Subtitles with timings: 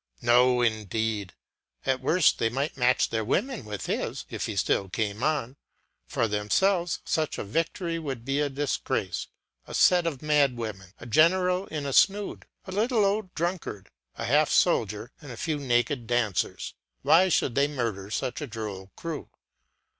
[0.23, 1.35] no, indeed;
[1.85, 5.55] at worst they might match their women with his, if he still came on;
[6.07, 9.27] for themselves such a victory would be a disgrace;
[9.67, 14.25] a set of mad women, a general in a snood, a little old drunkard, a
[14.25, 16.73] half soldier, and a few naked dancers;
[17.03, 19.29] why should they murder such a droll crew?